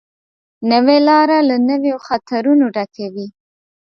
نوې 0.71 0.97
لاره 1.07 1.37
له 1.49 1.55
نویو 1.69 1.97
خطرونو 2.07 2.65
ډکه 2.75 3.07
وي 3.13 3.27